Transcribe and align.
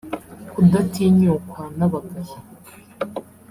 Kudatinyukwa 0.53 1.63
n’abagabo 1.77 2.17